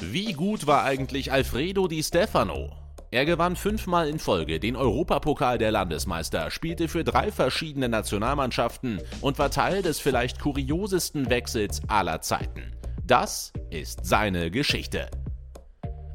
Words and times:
Wie 0.00 0.32
gut 0.32 0.66
war 0.66 0.84
eigentlich 0.84 1.32
Alfredo 1.32 1.88
Di 1.88 2.02
Stefano? 2.02 2.70
Er 3.10 3.24
gewann 3.24 3.56
fünfmal 3.56 4.08
in 4.08 4.18
Folge 4.18 4.58
den 4.58 4.74
Europapokal 4.74 5.58
der 5.58 5.70
Landesmeister, 5.70 6.50
spielte 6.50 6.88
für 6.88 7.04
drei 7.04 7.30
verschiedene 7.30 7.88
Nationalmannschaften 7.88 9.00
und 9.20 9.38
war 9.38 9.50
Teil 9.50 9.82
des 9.82 10.00
vielleicht 10.00 10.40
kuriosesten 10.40 11.30
Wechsels 11.30 11.80
aller 11.88 12.20
Zeiten. 12.20 12.72
Das 13.06 13.52
ist 13.70 14.04
seine 14.04 14.50
Geschichte. 14.50 15.08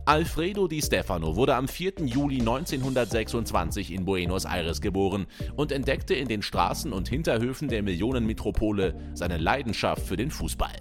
Alfredo 0.08 0.70
Di 0.70 0.82
Stefano 0.82 1.36
wurde 1.36 1.55
am 1.55 1.68
4. 1.68 2.05
Juli 2.05 2.39
1926 2.39 3.92
in 3.92 4.06
Buenos 4.06 4.46
Aires 4.46 4.80
geboren 4.80 5.28
und 5.57 5.74
entdeckte 5.74 6.14
in 6.14 6.30
den 6.30 6.42
Straßen 6.42 6.94
und 6.94 7.10
Hinterhöfen 7.10 7.68
der 7.68 7.83
Millionenmetropole 7.83 8.96
seine 9.14 9.38
Leidenschaft 9.38 10.07
für 10.07 10.16
den 10.16 10.32
Fußball. 10.32 10.78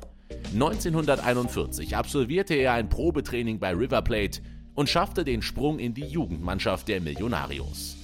1941 0.54 1.96
absolvierte 1.96 2.54
er 2.54 2.74
ein 2.74 2.88
Probetraining 2.88 3.58
bei 3.58 3.72
River 3.72 4.02
Plate, 4.02 4.42
und 4.76 4.88
schaffte 4.88 5.24
den 5.24 5.42
Sprung 5.42 5.80
in 5.80 5.94
die 5.94 6.04
Jugendmannschaft 6.04 6.86
der 6.86 7.00
Millonarios. 7.00 7.96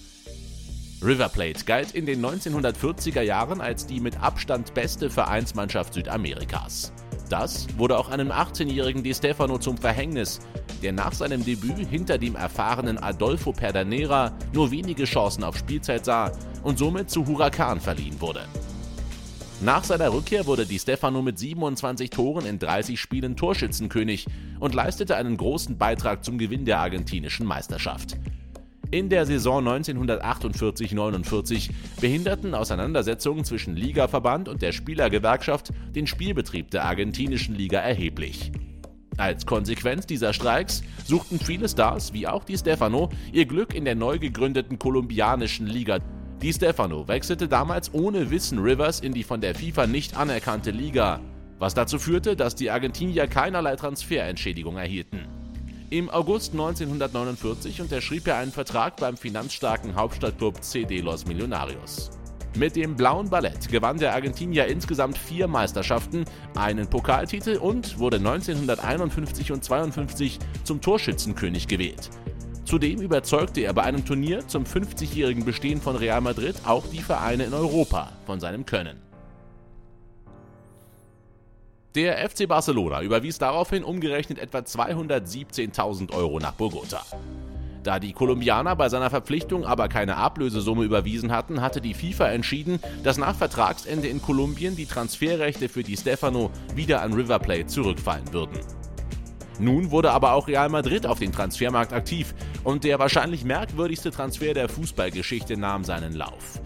River 1.02 1.28
Plate 1.28 1.64
galt 1.64 1.92
in 1.92 2.06
den 2.06 2.24
1940er 2.24 3.22
Jahren 3.22 3.60
als 3.60 3.86
die 3.86 4.00
mit 4.00 4.20
Abstand 4.20 4.72
beste 4.74 5.10
Vereinsmannschaft 5.10 5.94
Südamerikas. 5.94 6.92
Das 7.28 7.66
wurde 7.76 7.98
auch 7.98 8.08
einem 8.08 8.30
18-jährigen 8.30 9.02
Di 9.02 9.14
Stefano 9.14 9.58
zum 9.58 9.76
Verhängnis, 9.76 10.40
der 10.82 10.92
nach 10.92 11.12
seinem 11.12 11.44
Debüt 11.44 11.78
hinter 11.88 12.18
dem 12.18 12.36
erfahrenen 12.36 12.98
Adolfo 12.98 13.52
Perdanera 13.52 14.32
nur 14.52 14.70
wenige 14.70 15.04
Chancen 15.04 15.44
auf 15.44 15.56
Spielzeit 15.56 16.04
sah 16.04 16.32
und 16.62 16.78
somit 16.78 17.10
zu 17.10 17.26
Huracan 17.26 17.80
verliehen 17.80 18.20
wurde. 18.20 18.44
Nach 19.60 19.84
seiner 19.84 20.12
Rückkehr 20.12 20.46
wurde 20.46 20.66
Di 20.66 20.78
Stefano 20.78 21.22
mit 21.22 21.38
27 21.38 22.10
Toren 22.10 22.46
in 22.46 22.58
30 22.58 22.98
Spielen 22.98 23.36
Torschützenkönig 23.36 24.26
und 24.58 24.74
leistete 24.74 25.14
einen 25.14 25.36
großen 25.36 25.78
Beitrag 25.78 26.24
zum 26.24 26.36
Gewinn 26.36 26.64
der 26.64 26.80
argentinischen 26.80 27.46
Meisterschaft. 27.46 28.16
In 28.90 29.08
der 29.08 29.24
Saison 29.24 29.66
1948-49 29.66 31.70
behinderten 32.00 32.54
Auseinandersetzungen 32.54 33.44
zwischen 33.44 33.76
Ligaverband 33.76 34.48
und 34.48 34.62
der 34.62 34.72
Spielergewerkschaft 34.72 35.70
den 35.94 36.08
Spielbetrieb 36.08 36.72
der 36.72 36.84
argentinischen 36.84 37.54
Liga 37.54 37.78
erheblich. 37.78 38.50
Als 39.18 39.44
Konsequenz 39.44 40.06
dieser 40.06 40.32
Streiks 40.32 40.82
suchten 41.04 41.38
viele 41.38 41.68
Stars, 41.68 42.12
wie 42.12 42.26
auch 42.26 42.44
Di 42.44 42.56
Stefano, 42.56 43.10
ihr 43.32 43.46
Glück 43.46 43.74
in 43.74 43.84
der 43.84 43.94
neu 43.94 44.18
gegründeten 44.18 44.78
kolumbianischen 44.78 45.66
Liga 45.66 45.98
Di 46.42 46.52
Stefano 46.52 47.06
wechselte 47.06 47.46
damals 47.46 47.94
ohne 47.94 48.30
Wissen 48.30 48.58
Rivers 48.58 48.98
in 48.98 49.12
die 49.12 49.22
von 49.22 49.40
der 49.40 49.54
FIFA 49.54 49.86
nicht 49.86 50.16
anerkannte 50.16 50.72
Liga, 50.72 51.20
was 51.60 51.74
dazu 51.74 52.00
führte, 52.00 52.34
dass 52.34 52.56
die 52.56 52.68
Argentinier 52.68 53.28
keinerlei 53.28 53.76
Transferentschädigung 53.76 54.76
erhielten. 54.76 55.20
Im 55.90 56.10
August 56.10 56.52
1949 56.54 57.80
unterschrieb 57.80 58.26
er 58.26 58.38
einen 58.38 58.50
Vertrag 58.50 58.96
beim 58.96 59.16
finanzstarken 59.16 59.94
Hauptstadtclub 59.94 60.64
CD 60.64 61.00
Los 61.00 61.26
Millonarios. 61.26 62.10
Mit 62.54 62.76
dem 62.76 62.96
Blauen 62.96 63.30
Ballett 63.30 63.68
gewann 63.70 63.98
der 63.98 64.12
Argentinier 64.12 64.66
insgesamt 64.66 65.16
vier 65.16 65.48
Meisterschaften, 65.48 66.26
einen 66.54 66.86
Pokaltitel 66.86 67.56
und 67.56 67.98
wurde 67.98 68.18
1951 68.18 69.52
und 69.52 69.64
52 69.64 70.38
zum 70.62 70.82
Torschützenkönig 70.82 71.66
gewählt. 71.66 72.10
Zudem 72.66 73.00
überzeugte 73.00 73.62
er 73.62 73.72
bei 73.72 73.84
einem 73.84 74.04
Turnier 74.04 74.46
zum 74.48 74.64
50-jährigen 74.64 75.46
Bestehen 75.46 75.80
von 75.80 75.96
Real 75.96 76.20
Madrid 76.20 76.56
auch 76.66 76.84
die 76.86 77.00
Vereine 77.00 77.44
in 77.44 77.54
Europa 77.54 78.12
von 78.26 78.38
seinem 78.38 78.66
Können. 78.66 79.00
Der 81.94 82.28
FC 82.28 82.46
Barcelona 82.46 83.02
überwies 83.02 83.38
daraufhin 83.38 83.82
umgerechnet 83.82 84.38
etwa 84.38 84.58
217.000 84.58 86.12
Euro 86.14 86.38
nach 86.38 86.52
Bogota. 86.52 87.02
Da 87.82 87.98
die 87.98 88.12
Kolumbianer 88.12 88.76
bei 88.76 88.88
seiner 88.88 89.10
Verpflichtung 89.10 89.64
aber 89.64 89.88
keine 89.88 90.16
Ablösesumme 90.16 90.84
überwiesen 90.84 91.32
hatten, 91.32 91.60
hatte 91.60 91.80
die 91.80 91.94
FIFA 91.94 92.28
entschieden, 92.28 92.78
dass 93.02 93.18
nach 93.18 93.34
Vertragsende 93.34 94.08
in 94.08 94.22
Kolumbien 94.22 94.76
die 94.76 94.86
Transferrechte 94.86 95.68
für 95.68 95.82
die 95.82 95.96
Stefano 95.96 96.50
wieder 96.74 97.02
an 97.02 97.12
River 97.12 97.40
Plate 97.40 97.66
zurückfallen 97.66 98.32
würden. 98.32 98.60
Nun 99.58 99.90
wurde 99.90 100.12
aber 100.12 100.32
auch 100.32 100.48
Real 100.48 100.68
Madrid 100.68 101.06
auf 101.06 101.18
den 101.18 101.32
Transfermarkt 101.32 101.92
aktiv 101.92 102.34
und 102.64 102.84
der 102.84 102.98
wahrscheinlich 102.98 103.44
merkwürdigste 103.44 104.10
Transfer 104.10 104.54
der 104.54 104.68
Fußballgeschichte 104.68 105.56
nahm 105.56 105.84
seinen 105.84 106.14
Lauf. 106.14 106.60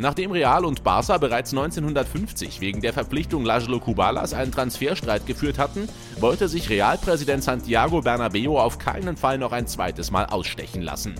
Nachdem 0.00 0.30
Real 0.30 0.64
und 0.64 0.84
Barca 0.84 1.18
bereits 1.18 1.50
1950 1.50 2.60
wegen 2.60 2.80
der 2.80 2.92
Verpflichtung 2.92 3.44
Lajlo 3.44 3.80
Cubalas 3.80 4.32
einen 4.32 4.52
Transferstreit 4.52 5.26
geführt 5.26 5.58
hatten, 5.58 5.88
wollte 6.20 6.46
sich 6.46 6.70
Realpräsident 6.70 7.42
Santiago 7.42 8.00
Bernabeo 8.00 8.60
auf 8.60 8.78
keinen 8.78 9.16
Fall 9.16 9.38
noch 9.38 9.50
ein 9.50 9.66
zweites 9.66 10.12
Mal 10.12 10.26
ausstechen 10.26 10.82
lassen. 10.82 11.16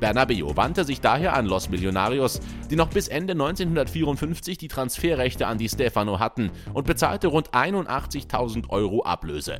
Bernabeo 0.00 0.56
wandte 0.56 0.84
sich 0.84 1.02
daher 1.02 1.34
an 1.34 1.44
Los 1.44 1.68
Millonarios, 1.68 2.40
die 2.70 2.76
noch 2.76 2.88
bis 2.88 3.08
Ende 3.08 3.32
1954 3.32 4.56
die 4.56 4.68
Transferrechte 4.68 5.46
an 5.46 5.58
die 5.58 5.68
Stefano 5.68 6.18
hatten 6.18 6.50
und 6.72 6.86
bezahlte 6.86 7.28
rund 7.28 7.50
81.000 7.50 8.70
Euro 8.70 9.04
Ablöse. 9.04 9.58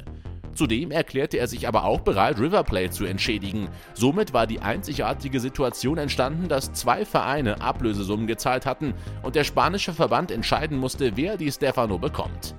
Zudem 0.56 0.90
erklärte 0.90 1.36
er 1.36 1.48
sich 1.48 1.68
aber 1.68 1.84
auch 1.84 2.00
bereit, 2.00 2.40
River 2.40 2.64
Plate 2.64 2.90
zu 2.90 3.04
entschädigen. 3.04 3.68
Somit 3.94 4.32
war 4.32 4.46
die 4.46 4.60
einzigartige 4.60 5.38
Situation 5.38 5.98
entstanden, 5.98 6.48
dass 6.48 6.72
zwei 6.72 7.04
Vereine 7.04 7.60
Ablösesummen 7.60 8.26
gezahlt 8.26 8.64
hatten 8.64 8.94
und 9.22 9.36
der 9.36 9.44
spanische 9.44 9.92
Verband 9.92 10.30
entscheiden 10.30 10.78
musste, 10.78 11.16
wer 11.16 11.36
die 11.36 11.52
Stefano 11.52 11.98
bekommt. 11.98 12.54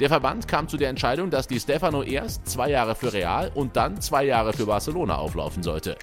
Der 0.00 0.08
Verband 0.08 0.48
kam 0.48 0.68
zu 0.68 0.76
der 0.76 0.90
Entscheidung, 0.90 1.30
dass 1.30 1.48
die 1.48 1.60
Stefano 1.60 2.02
erst 2.02 2.46
zwei 2.46 2.70
Jahre 2.70 2.94
für 2.94 3.12
Real 3.12 3.50
und 3.54 3.76
dann 3.76 4.00
zwei 4.00 4.24
Jahre 4.24 4.52
für 4.52 4.66
Barcelona 4.66 5.16
auflaufen 5.16 5.62
sollte. 5.62 5.96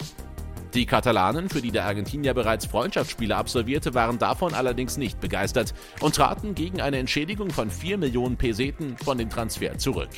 Die 0.74 0.86
Katalanen, 0.86 1.50
für 1.50 1.62
die 1.62 1.72
der 1.72 1.86
Argentinier 1.86 2.34
bereits 2.34 2.66
Freundschaftsspiele 2.66 3.36
absolvierte, 3.36 3.94
waren 3.94 4.20
davon 4.20 4.54
allerdings 4.54 4.98
nicht 4.98 5.20
begeistert 5.20 5.74
und 6.02 6.16
traten 6.16 6.56
gegen 6.56 6.82
eine 6.82 6.98
Entschädigung 6.98 7.50
von 7.50 7.72
4 7.72 7.98
Millionen 7.98 8.38
Peseten 8.38 8.98
von 8.98 9.18
dem 9.18 9.30
Transfer 9.30 9.78
zurück. 9.78 10.10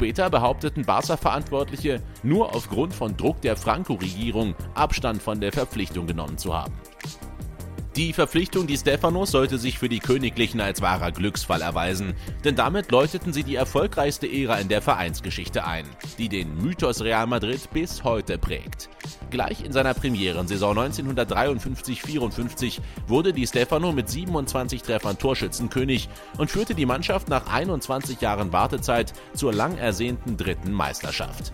Später 0.00 0.30
behaupteten 0.30 0.86
Barca-Verantwortliche, 0.86 2.00
nur 2.22 2.54
aufgrund 2.54 2.94
von 2.94 3.18
Druck 3.18 3.42
der 3.42 3.54
Franco-Regierung 3.54 4.54
Abstand 4.72 5.20
von 5.20 5.42
der 5.42 5.52
Verpflichtung 5.52 6.06
genommen 6.06 6.38
zu 6.38 6.56
haben. 6.56 6.72
Die 8.00 8.14
Verpflichtung 8.14 8.66
Di 8.66 8.78
Stefanos 8.78 9.30
sollte 9.30 9.58
sich 9.58 9.78
für 9.78 9.90
die 9.90 9.98
Königlichen 9.98 10.62
als 10.62 10.80
wahrer 10.80 11.12
Glücksfall 11.12 11.60
erweisen, 11.60 12.14
denn 12.44 12.56
damit 12.56 12.90
läuteten 12.90 13.34
sie 13.34 13.44
die 13.44 13.56
erfolgreichste 13.56 14.26
Ära 14.26 14.56
in 14.56 14.68
der 14.68 14.80
Vereinsgeschichte 14.80 15.66
ein, 15.66 15.84
die 16.16 16.30
den 16.30 16.56
Mythos 16.56 17.02
Real 17.02 17.26
Madrid 17.26 17.60
bis 17.74 18.02
heute 18.02 18.38
prägt. 18.38 18.88
Gleich 19.28 19.62
in 19.62 19.72
seiner 19.72 19.92
Premierensaison 19.92 20.78
1953-54 20.78 22.78
wurde 23.06 23.34
Di 23.34 23.46
Stefano 23.46 23.92
mit 23.92 24.08
27 24.08 24.80
Treffern 24.80 25.18
Torschützenkönig 25.18 26.08
und 26.38 26.50
führte 26.50 26.74
die 26.74 26.86
Mannschaft 26.86 27.28
nach 27.28 27.52
21 27.52 28.22
Jahren 28.22 28.50
Wartezeit 28.50 29.12
zur 29.34 29.52
lang 29.52 29.76
ersehnten 29.76 30.38
dritten 30.38 30.72
Meisterschaft. 30.72 31.52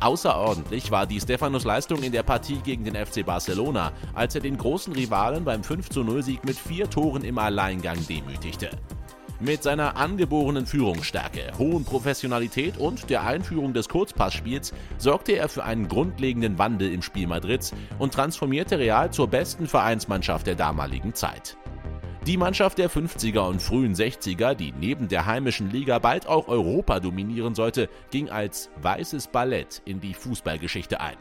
Außerordentlich 0.00 0.90
war 0.90 1.06
die 1.06 1.20
Stefanos 1.20 1.64
Leistung 1.64 2.02
in 2.02 2.12
der 2.12 2.22
Partie 2.22 2.58
gegen 2.58 2.84
den 2.84 2.94
FC 2.94 3.24
Barcelona, 3.24 3.92
als 4.14 4.34
er 4.34 4.40
den 4.40 4.58
großen 4.58 4.92
Rivalen 4.92 5.44
beim 5.44 5.62
5-0-Sieg 5.62 6.44
mit 6.44 6.56
vier 6.56 6.88
Toren 6.90 7.24
im 7.24 7.38
Alleingang 7.38 7.98
demütigte. 8.06 8.70
Mit 9.40 9.62
seiner 9.62 9.96
angeborenen 9.96 10.64
Führungsstärke, 10.64 11.52
hohen 11.58 11.84
Professionalität 11.84 12.78
und 12.78 13.10
der 13.10 13.24
Einführung 13.24 13.74
des 13.74 13.88
Kurzpassspiels 13.88 14.72
sorgte 14.96 15.32
er 15.32 15.48
für 15.48 15.64
einen 15.64 15.88
grundlegenden 15.88 16.58
Wandel 16.58 16.92
im 16.92 17.02
Spiel 17.02 17.26
Madrids 17.26 17.72
und 17.98 18.14
transformierte 18.14 18.78
Real 18.78 19.12
zur 19.12 19.28
besten 19.28 19.66
Vereinsmannschaft 19.66 20.46
der 20.46 20.54
damaligen 20.54 21.14
Zeit. 21.14 21.56
Die 22.26 22.38
Mannschaft 22.38 22.78
der 22.78 22.90
50er 22.90 23.40
und 23.40 23.60
frühen 23.60 23.94
60er, 23.94 24.54
die 24.54 24.72
neben 24.72 25.08
der 25.08 25.26
heimischen 25.26 25.70
Liga 25.70 25.98
bald 25.98 26.26
auch 26.26 26.48
Europa 26.48 26.98
dominieren 26.98 27.54
sollte, 27.54 27.90
ging 28.10 28.30
als 28.30 28.70
weißes 28.80 29.28
Ballett 29.28 29.82
in 29.84 30.00
die 30.00 30.14
Fußballgeschichte 30.14 31.02
ein. 31.02 31.18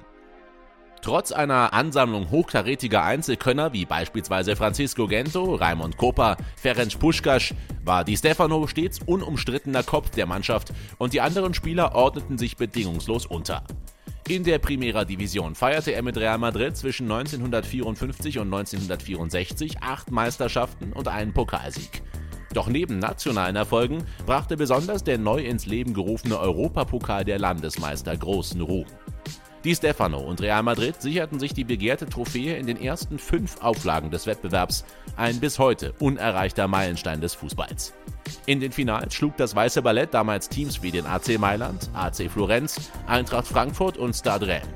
Trotz 1.01 1.33
einer 1.33 1.73
Ansammlung 1.73 2.29
hochkarätiger 2.31 3.03
Einzelkönner 3.03 3.73
wie 3.73 3.83
beispielsweise 3.83 4.55
Francisco 4.55 5.05
Gento, 5.05 5.55
Raimond 5.55 5.97
Kopa, 5.97 6.37
Ferenc 6.55 6.97
Puschkasch 6.97 7.53
war 7.83 8.05
Di 8.05 8.15
Stefano 8.15 8.65
stets 8.67 8.99
unumstrittener 9.05 9.83
Kopf 9.83 10.11
der 10.11 10.25
Mannschaft 10.25 10.71
und 10.99 11.11
die 11.11 11.19
anderen 11.19 11.53
Spieler 11.53 11.95
ordneten 11.95 12.37
sich 12.37 12.55
bedingungslos 12.55 13.25
unter. 13.25 13.65
In 14.29 14.45
der 14.45 14.57
Primera 14.57 15.03
Division 15.03 15.53
feierte 15.53 15.91
er 15.91 16.01
mit 16.01 16.15
Real 16.15 16.37
Madrid 16.37 16.77
zwischen 16.77 17.11
1954 17.11 18.39
und 18.39 18.53
1964 18.53 19.81
acht 19.81 20.11
Meisterschaften 20.11 20.93
und 20.93 21.09
einen 21.09 21.33
Pokalsieg. 21.33 22.01
Doch 22.53 22.69
neben 22.69 22.99
nationalen 22.99 23.57
Erfolgen 23.57 24.05
brachte 24.25 24.55
besonders 24.55 25.03
der 25.03 25.17
neu 25.17 25.41
ins 25.41 25.65
Leben 25.65 25.93
gerufene 25.93 26.39
Europapokal 26.39 27.25
der 27.25 27.37
Landesmeister 27.37 28.15
großen 28.15 28.61
Ruhm. 28.61 28.85
Di 29.63 29.73
Stefano 29.73 30.19
und 30.19 30.41
Real 30.41 30.61
Madrid 30.61 31.01
sicherten 31.01 31.39
sich 31.39 31.53
die 31.53 31.63
begehrte 31.63 32.05
Trophäe 32.05 32.57
in 32.57 32.67
den 32.67 32.81
ersten 32.81 33.17
fünf 33.17 33.61
Auflagen 33.61 34.11
des 34.11 34.27
Wettbewerbs, 34.27 34.83
ein 35.15 35.39
bis 35.39 35.57
heute 35.57 35.93
unerreichter 35.99 36.67
Meilenstein 36.67 37.21
des 37.21 37.33
Fußballs. 37.35 37.93
In 38.45 38.59
den 38.59 38.73
Finals 38.73 39.13
schlug 39.13 39.37
das 39.37 39.55
Weiße 39.55 39.81
Ballett 39.81 40.13
damals 40.13 40.49
Teams 40.49 40.83
wie 40.83 40.91
den 40.91 41.05
AC 41.05 41.39
Mailand, 41.39 41.89
AC 41.93 42.29
Florenz, 42.29 42.91
Eintracht 43.07 43.47
Frankfurt 43.47 43.97
und 43.97 44.13
Stade 44.13 44.47
Rennes. 44.47 44.67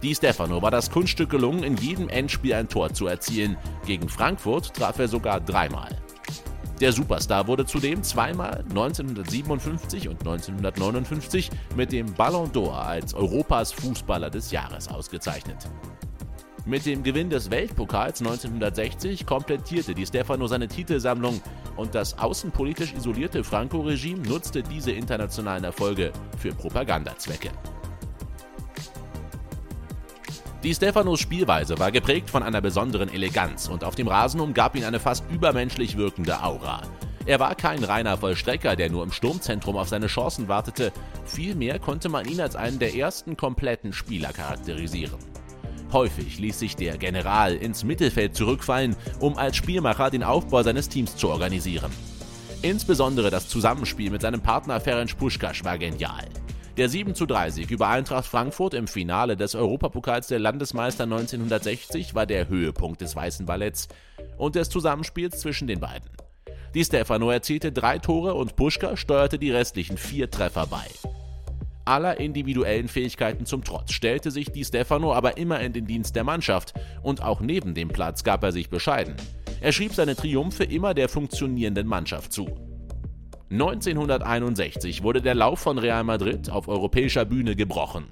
Di 0.00 0.14
Stefano 0.14 0.62
war 0.62 0.70
das 0.70 0.92
Kunststück 0.92 1.30
gelungen, 1.30 1.64
in 1.64 1.76
jedem 1.76 2.08
Endspiel 2.08 2.54
ein 2.54 2.68
Tor 2.68 2.92
zu 2.92 3.08
erzielen. 3.08 3.56
Gegen 3.84 4.08
Frankfurt 4.08 4.74
traf 4.74 4.98
er 5.00 5.08
sogar 5.08 5.40
dreimal. 5.40 5.88
Der 6.80 6.92
Superstar 6.92 7.46
wurde 7.46 7.66
zudem 7.66 8.02
zweimal 8.02 8.64
1957 8.68 10.08
und 10.08 10.18
1959 10.20 11.50
mit 11.76 11.92
dem 11.92 12.12
Ballon 12.14 12.50
d'Or 12.50 12.72
als 12.72 13.14
Europas 13.14 13.72
Fußballer 13.72 14.28
des 14.28 14.50
Jahres 14.50 14.88
ausgezeichnet. 14.88 15.68
Mit 16.66 16.84
dem 16.86 17.02
Gewinn 17.02 17.30
des 17.30 17.50
Weltpokals 17.50 18.20
1960 18.20 19.26
komplettierte 19.26 19.94
Di 19.94 20.04
Stefano 20.06 20.46
seine 20.46 20.66
Titelsammlung 20.66 21.40
und 21.76 21.94
das 21.94 22.18
außenpolitisch 22.18 22.94
isolierte 22.94 23.44
Franco-Regime 23.44 24.26
nutzte 24.26 24.62
diese 24.62 24.90
internationalen 24.90 25.64
Erfolge 25.64 26.12
für 26.38 26.54
Propagandazwecke. 26.54 27.50
Di 30.64 30.74
Stefanos 30.74 31.20
Spielweise 31.20 31.78
war 31.78 31.92
geprägt 31.92 32.30
von 32.30 32.42
einer 32.42 32.62
besonderen 32.62 33.12
Eleganz 33.12 33.68
und 33.68 33.84
auf 33.84 33.96
dem 33.96 34.08
Rasen 34.08 34.40
umgab 34.40 34.74
ihn 34.74 34.84
eine 34.84 34.98
fast 34.98 35.22
übermenschlich 35.30 35.98
wirkende 35.98 36.42
Aura. 36.42 36.80
Er 37.26 37.38
war 37.38 37.54
kein 37.54 37.84
reiner 37.84 38.16
Vollstrecker, 38.16 38.74
der 38.74 38.88
nur 38.88 39.04
im 39.04 39.12
Sturmzentrum 39.12 39.76
auf 39.76 39.90
seine 39.90 40.06
Chancen 40.06 40.48
wartete, 40.48 40.90
vielmehr 41.26 41.78
konnte 41.78 42.08
man 42.08 42.26
ihn 42.26 42.40
als 42.40 42.56
einen 42.56 42.78
der 42.78 42.94
ersten 42.94 43.36
kompletten 43.36 43.92
Spieler 43.92 44.32
charakterisieren. 44.32 45.18
Häufig 45.92 46.38
ließ 46.38 46.58
sich 46.58 46.76
der 46.76 46.96
General 46.96 47.54
ins 47.54 47.84
Mittelfeld 47.84 48.34
zurückfallen, 48.34 48.96
um 49.20 49.36
als 49.36 49.56
Spielmacher 49.56 50.08
den 50.08 50.22
Aufbau 50.22 50.62
seines 50.62 50.88
Teams 50.88 51.14
zu 51.14 51.28
organisieren. 51.28 51.92
Insbesondere 52.62 53.28
das 53.28 53.50
Zusammenspiel 53.50 54.10
mit 54.10 54.22
seinem 54.22 54.40
Partner 54.40 54.80
Ferenc 54.80 55.18
Puschkasch 55.18 55.62
war 55.62 55.76
genial. 55.76 56.24
Der 56.76 56.88
7 56.88 57.14
zu 57.14 57.24
3 57.24 57.50
Sieg 57.50 57.70
über 57.70 57.86
Eintracht 57.86 58.26
Frankfurt 58.26 58.74
im 58.74 58.88
Finale 58.88 59.36
des 59.36 59.54
Europapokals 59.54 60.26
der 60.26 60.40
Landesmeister 60.40 61.04
1960 61.04 62.16
war 62.16 62.26
der 62.26 62.48
Höhepunkt 62.48 63.00
des 63.00 63.14
Weißen 63.14 63.46
Balletts 63.46 63.86
und 64.38 64.56
des 64.56 64.70
Zusammenspiels 64.70 65.38
zwischen 65.38 65.68
den 65.68 65.78
beiden. 65.78 66.10
Di 66.74 66.84
Stefano 66.84 67.30
erzielte 67.30 67.70
drei 67.70 68.00
Tore 68.00 68.34
und 68.34 68.56
Puschka 68.56 68.96
steuerte 68.96 69.38
die 69.38 69.52
restlichen 69.52 69.96
vier 69.96 70.28
Treffer 70.28 70.66
bei. 70.66 70.84
Aller 71.84 72.18
individuellen 72.18 72.88
Fähigkeiten 72.88 73.46
zum 73.46 73.62
Trotz 73.62 73.92
stellte 73.92 74.32
sich 74.32 74.50
Di 74.50 74.64
Stefano 74.64 75.14
aber 75.14 75.36
immer 75.36 75.60
in 75.60 75.72
den 75.72 75.86
Dienst 75.86 76.16
der 76.16 76.24
Mannschaft 76.24 76.74
und 77.04 77.22
auch 77.22 77.40
neben 77.40 77.74
dem 77.74 77.88
Platz 77.88 78.24
gab 78.24 78.42
er 78.42 78.50
sich 78.50 78.68
bescheiden. 78.68 79.14
Er 79.60 79.70
schrieb 79.70 79.94
seine 79.94 80.16
Triumphe 80.16 80.64
immer 80.64 80.92
der 80.92 81.08
funktionierenden 81.08 81.86
Mannschaft 81.86 82.32
zu. 82.32 82.73
1961 83.50 85.02
wurde 85.02 85.20
der 85.20 85.34
Lauf 85.34 85.60
von 85.60 85.78
Real 85.78 86.02
Madrid 86.02 86.50
auf 86.50 86.66
europäischer 86.66 87.24
Bühne 87.24 87.54
gebrochen. 87.56 88.06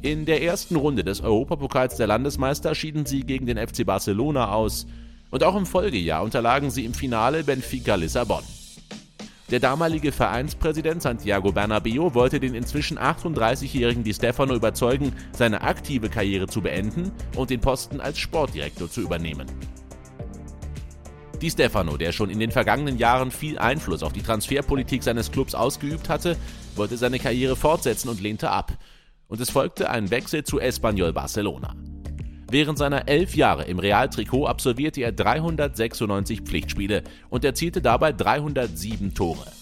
In 0.00 0.24
der 0.24 0.42
ersten 0.42 0.76
Runde 0.76 1.04
des 1.04 1.20
Europapokals 1.20 1.96
der 1.96 2.06
Landesmeister 2.06 2.74
schieden 2.74 3.04
sie 3.04 3.20
gegen 3.20 3.46
den 3.46 3.58
FC 3.58 3.84
Barcelona 3.84 4.52
aus 4.52 4.86
und 5.30 5.44
auch 5.44 5.56
im 5.56 5.66
Folgejahr 5.66 6.22
unterlagen 6.22 6.70
sie 6.70 6.84
im 6.84 6.94
Finale 6.94 7.44
Benfica 7.44 7.96
Lissabon. 7.96 8.42
Der 9.50 9.60
damalige 9.60 10.12
Vereinspräsident 10.12 11.00
Santiago 11.00 11.52
Bernabeo 11.52 12.14
wollte 12.14 12.38
den 12.38 12.54
inzwischen 12.54 12.98
38-jährigen 12.98 14.04
Di 14.04 14.12
Stefano 14.12 14.54
überzeugen, 14.54 15.14
seine 15.32 15.62
aktive 15.62 16.10
Karriere 16.10 16.46
zu 16.46 16.60
beenden 16.60 17.12
und 17.34 17.48
den 17.48 17.60
Posten 17.60 18.00
als 18.00 18.18
Sportdirektor 18.18 18.90
zu 18.90 19.00
übernehmen. 19.00 19.46
Di 21.40 21.50
Stefano, 21.50 21.96
der 21.96 22.10
schon 22.10 22.30
in 22.30 22.40
den 22.40 22.50
vergangenen 22.50 22.98
Jahren 22.98 23.30
viel 23.30 23.58
Einfluss 23.58 24.02
auf 24.02 24.12
die 24.12 24.22
Transferpolitik 24.22 25.04
seines 25.04 25.30
Clubs 25.30 25.54
ausgeübt 25.54 26.08
hatte, 26.08 26.36
wollte 26.74 26.96
seine 26.96 27.20
Karriere 27.20 27.54
fortsetzen 27.54 28.08
und 28.08 28.20
lehnte 28.20 28.50
ab. 28.50 28.72
Und 29.28 29.40
es 29.40 29.50
folgte 29.50 29.88
ein 29.88 30.10
Wechsel 30.10 30.42
zu 30.42 30.58
Espanyol 30.58 31.12
Barcelona. 31.12 31.76
Während 32.50 32.78
seiner 32.78 33.06
elf 33.06 33.36
Jahre 33.36 33.64
im 33.64 33.78
Real-Trikot 33.78 34.46
absolvierte 34.46 35.02
er 35.02 35.12
396 35.12 36.40
Pflichtspiele 36.40 37.04
und 37.30 37.44
erzielte 37.44 37.82
dabei 37.82 38.12
307 38.12 39.14
Tore. 39.14 39.52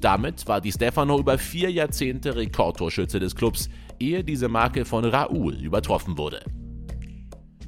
Damit 0.00 0.46
war 0.46 0.62
Di 0.62 0.72
Stefano 0.72 1.18
über 1.18 1.36
vier 1.36 1.70
Jahrzehnte 1.70 2.36
Rekordtorschütze 2.36 3.20
des 3.20 3.34
Clubs, 3.34 3.68
ehe 3.98 4.24
diese 4.24 4.48
Marke 4.48 4.86
von 4.86 5.04
Raúl 5.04 5.60
übertroffen 5.60 6.16
wurde. 6.16 6.40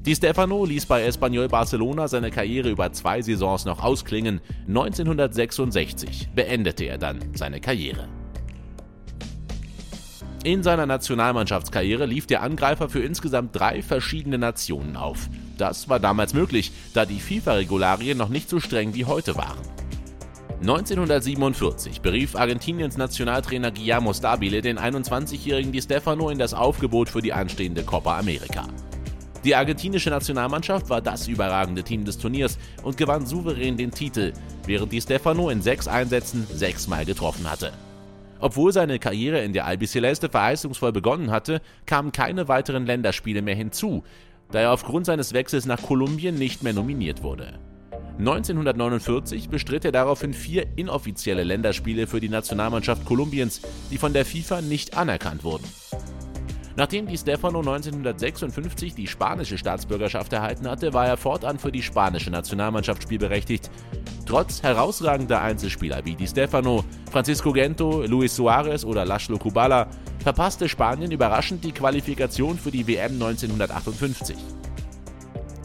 Di 0.07 0.15
Stefano 0.15 0.65
ließ 0.65 0.87
bei 0.87 1.03
Espanyol 1.03 1.49
Barcelona 1.49 2.09
seine 2.09 2.31
Karriere 2.31 2.71
über 2.71 2.93
zwei 2.93 3.21
Saisons 3.21 3.65
noch 3.65 3.83
ausklingen. 3.83 4.41
1966 4.69 6.31
beendete 6.35 6.85
er 6.85 6.99
dann 6.99 7.19
seine 7.35 7.61
Karriere. 7.61 8.09
In 10.45 10.63
seiner 10.63 10.87
Nationalmannschaftskarriere 10.87 12.07
lief 12.07 12.27
der 12.27 12.43
Angreifer 12.43 12.89
für 12.89 13.01
insgesamt 13.01 13.59
drei 13.59 13.83
verschiedene 13.83 14.39
Nationen 14.39 14.97
auf. 14.97 15.29
Das 15.59 15.89
war 15.89 15.99
damals 15.99 16.33
möglich, 16.33 16.71
da 16.95 17.05
die 17.05 17.19
FIFA-Regularien 17.19 18.17
noch 18.17 18.29
nicht 18.29 18.49
so 18.49 18.61
streng 18.61 18.95
wie 18.95 19.05
heute 19.05 19.37
waren. 19.37 19.59
1947 20.61 22.01
berief 22.01 22.35
Argentiniens 22.35 22.97
Nationaltrainer 22.97 23.73
Guillermo 23.73 24.13
Stabile 24.13 24.63
den 24.63 24.79
21-jährigen 24.79 25.73
Di 25.73 25.83
Stefano 25.83 26.31
in 26.31 26.39
das 26.39 26.55
Aufgebot 26.55 27.09
für 27.09 27.21
die 27.21 27.33
anstehende 27.33 27.83
Copa 27.83 28.19
America. 28.19 28.67
Die 29.45 29.55
argentinische 29.55 30.11
Nationalmannschaft 30.11 30.91
war 30.91 31.01
das 31.01 31.29
überragende 31.29 31.85
Team 31.85 32.05
des 32.05 32.19
Turniers 32.19 32.59
und 32.83 32.97
gewann 32.97 33.25
souverän 33.25 33.77
den 33.77 33.93
Titel, 33.93 34.33
während 34.67 34.93
Di 34.93 35.01
Stefano 35.01 35.49
in 35.51 35.63
sechs 35.63 35.87
Einsätzen 35.87 36.47
sechsmal 36.53 37.05
getroffen 37.05 37.49
hatte. 37.49 37.73
Obwohl 38.41 38.73
seine 38.73 38.99
Karriere 38.99 39.43
in 39.43 39.53
der 39.53 39.67
Albiceleste 39.67 40.29
verheißungsvoll 40.29 40.93
begonnen 40.93 41.31
hatte, 41.31 41.61
kamen 41.87 42.13
keine 42.13 42.49
weiteren 42.49 42.87
Länderspiele 42.87 43.43
mehr 43.43 43.55
hinzu, 43.55 44.05
da 44.51 44.61
er 44.61 44.73
aufgrund 44.73 45.07
seines 45.07 45.33
Wechsels 45.33 45.67
nach 45.67 45.83
Kolumbien 45.83 46.37
nicht 46.37 46.63
mehr 46.63 46.73
nominiert 46.73 47.23
wurde. 47.23 47.59
1949 48.19 49.49
bestritt 49.49 49.85
er 49.85 49.93
daraufhin 49.93 50.35
vier 50.35 50.67
inoffizielle 50.75 51.45
Länderspiele 51.45 52.09
für 52.09 52.19
die 52.19 52.29
Nationalmannschaft 52.29 53.05
Kolumbiens, 53.05 53.61
die 53.93 53.99
von 53.99 54.13
der 54.13 54.25
FIFA 54.25 54.61
nicht 54.61 54.97
anerkannt 54.97 55.45
wurden. 55.45 55.65
Nachdem 56.79 57.09
Di 57.09 57.19
Stefano 57.19 57.59
1956 57.59 58.95
die 58.95 59.09
spanische 59.09 59.59
Staatsbürgerschaft 59.59 60.33
erhalten 60.33 60.71
hatte, 60.71 60.93
war 60.93 61.09
er 61.09 61.17
fortan 61.17 61.59
für 61.59 61.73
die 61.73 61.83
spanische 61.83 62.31
Nationalmannschaft 62.31 63.03
spielberechtigt. 63.03 63.69
Trotz 64.27 64.63
herausragender 64.63 65.43
Einzelspieler 65.43 66.05
wie 66.05 66.15
Di 66.15 66.29
Stefano, 66.29 66.85
Francisco 67.11 67.53
Gento, 67.53 68.05
Luis 68.07 68.37
Suarez 68.37 68.85
oder 68.85 69.05
Laszlo 69.05 69.39
Kubala 69.39 69.89
verpasste 70.21 70.69
Spanien 70.69 71.11
überraschend 71.11 71.65
die 71.65 71.73
Qualifikation 71.73 72.57
für 72.57 72.71
die 72.71 72.87
WM 72.87 73.15
1958. 73.15 74.37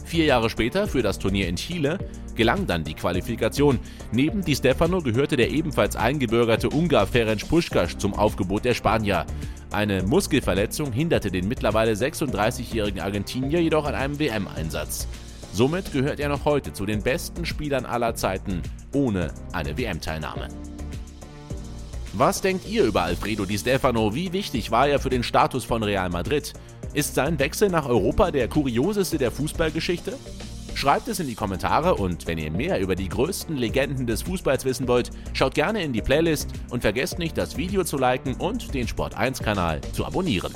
Vier 0.04 0.24
Jahre 0.24 0.50
später, 0.50 0.88
für 0.88 1.02
das 1.02 1.20
Turnier 1.20 1.46
in 1.46 1.54
Chile, 1.54 1.98
gelang 2.34 2.66
dann 2.66 2.82
die 2.82 2.94
Qualifikation. 2.94 3.78
Neben 4.10 4.44
Di 4.44 4.56
Stefano 4.56 5.00
gehörte 5.00 5.36
der 5.36 5.50
ebenfalls 5.50 5.94
eingebürgerte 5.94 6.70
Ungar 6.70 7.06
Ferenc 7.06 7.48
Puschkasch 7.48 7.98
zum 7.98 8.14
Aufgebot 8.14 8.64
der 8.64 8.74
Spanier. 8.74 9.26
Eine 9.74 10.04
Muskelverletzung 10.04 10.92
hinderte 10.92 11.32
den 11.32 11.48
mittlerweile 11.48 11.94
36-jährigen 11.94 13.00
Argentinier 13.00 13.60
jedoch 13.60 13.86
an 13.86 13.96
einem 13.96 14.20
WM-Einsatz. 14.20 15.08
Somit 15.52 15.92
gehört 15.92 16.20
er 16.20 16.28
noch 16.28 16.44
heute 16.44 16.72
zu 16.72 16.86
den 16.86 17.02
besten 17.02 17.44
Spielern 17.44 17.84
aller 17.84 18.14
Zeiten 18.14 18.62
ohne 18.92 19.34
eine 19.52 19.76
WM-Teilnahme. 19.76 20.46
Was 22.12 22.40
denkt 22.40 22.68
ihr 22.68 22.84
über 22.84 23.02
Alfredo 23.02 23.46
Di 23.46 23.58
Stefano? 23.58 24.14
Wie 24.14 24.32
wichtig 24.32 24.70
war 24.70 24.86
er 24.86 25.00
für 25.00 25.10
den 25.10 25.24
Status 25.24 25.64
von 25.64 25.82
Real 25.82 26.08
Madrid? 26.08 26.52
Ist 26.92 27.16
sein 27.16 27.40
Wechsel 27.40 27.68
nach 27.68 27.88
Europa 27.88 28.30
der 28.30 28.46
kurioseste 28.46 29.18
der 29.18 29.32
Fußballgeschichte? 29.32 30.16
Schreibt 30.74 31.08
es 31.08 31.20
in 31.20 31.28
die 31.28 31.34
Kommentare 31.34 31.94
und 31.94 32.26
wenn 32.26 32.36
ihr 32.36 32.50
mehr 32.50 32.80
über 32.80 32.96
die 32.96 33.08
größten 33.08 33.56
Legenden 33.56 34.06
des 34.06 34.22
Fußballs 34.22 34.64
wissen 34.64 34.88
wollt, 34.88 35.10
schaut 35.32 35.54
gerne 35.54 35.82
in 35.82 35.92
die 35.92 36.02
Playlist 36.02 36.50
und 36.70 36.82
vergesst 36.82 37.18
nicht, 37.18 37.38
das 37.38 37.56
Video 37.56 37.84
zu 37.84 37.96
liken 37.96 38.34
und 38.34 38.74
den 38.74 38.86
Sport1-Kanal 38.86 39.80
zu 39.92 40.04
abonnieren. 40.04 40.52